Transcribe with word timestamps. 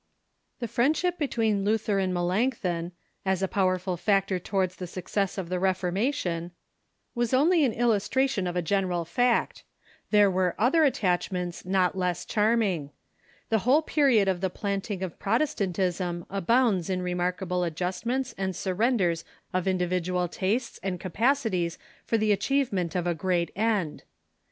The 0.59 0.67
friendship 0.67 1.19
between 1.19 1.63
Luther 1.63 1.99
and 1.99 2.11
Melanchthon, 2.11 2.91
as 3.23 3.43
a 3.43 3.47
pow 3.47 3.67
erful 3.67 3.99
factor 3.99 4.39
towards 4.39 4.77
the 4.77 4.87
success 4.87 5.37
of 5.37 5.47
the 5.47 5.59
Reformation, 5.59 6.53
was 7.13 7.35
only 7.35 7.63
an 7.63 7.71
illustration 7.71 8.47
of 8.47 8.55
a 8.55 8.63
general 8.63 9.05
fact. 9.05 9.63
There 10.09 10.31
were 10.31 10.55
other 10.57 10.83
attach 10.85 11.31
ments 11.31 11.65
not 11.65 11.95
less 11.95 12.25
charming. 12.25 12.89
The 13.49 13.59
whole 13.59 13.83
period 13.83 14.27
of 14.27 14.41
the 14.41 14.47
Other 14.47 14.57
Friends 14.57 14.89
y,i_.^nting 14.89 15.01
of 15.03 15.19
Protestantism 15.19 16.25
abounds 16.31 16.89
in 16.89 17.03
remarkable 17.03 17.63
of 17.63 17.65
Reform 17.65 17.65
i» 17.65 17.67
adjustments 17.75 18.35
and 18.39 18.55
surrenders 18.55 19.23
of 19.53 19.67
individual 19.67 20.27
tastes 20.27 20.79
and 20.81 20.99
capacities 20.99 21.77
for 22.07 22.17
the 22.17 22.31
achievement 22.31 22.95
of 22.95 23.05
a 23.05 23.13
great 23.13 23.51
end. 23.55 24.01